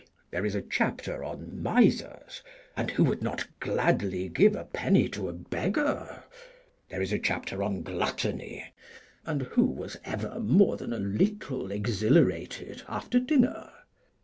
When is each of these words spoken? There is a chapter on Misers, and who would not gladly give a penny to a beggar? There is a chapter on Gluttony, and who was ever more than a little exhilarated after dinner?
There 0.31 0.47
is 0.47 0.55
a 0.55 0.63
chapter 0.63 1.23
on 1.23 1.61
Misers, 1.61 2.41
and 2.75 2.89
who 2.89 3.03
would 3.03 3.21
not 3.21 3.47
gladly 3.59 4.29
give 4.29 4.55
a 4.55 4.63
penny 4.63 5.07
to 5.09 5.29
a 5.29 5.33
beggar? 5.33 6.23
There 6.89 7.03
is 7.03 7.13
a 7.13 7.19
chapter 7.19 7.61
on 7.61 7.83
Gluttony, 7.83 8.65
and 9.27 9.43
who 9.43 9.63
was 9.67 9.97
ever 10.03 10.39
more 10.39 10.75
than 10.75 10.91
a 10.91 10.97
little 10.97 11.69
exhilarated 11.71 12.81
after 12.87 13.19
dinner? 13.19 13.71